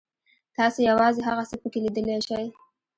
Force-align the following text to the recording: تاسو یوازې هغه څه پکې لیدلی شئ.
تاسو 0.57 0.79
یوازې 0.89 1.21
هغه 1.27 1.43
څه 1.49 1.55
پکې 1.61 1.79
لیدلی 1.83 2.17
شئ. 2.27 2.45